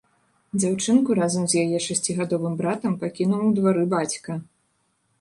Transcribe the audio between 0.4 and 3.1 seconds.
Дзяўчынку разам з яе шасцігадовым братам